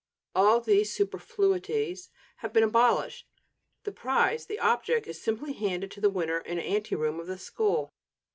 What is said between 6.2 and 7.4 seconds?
in an ante room of the